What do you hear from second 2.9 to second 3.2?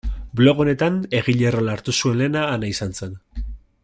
zen.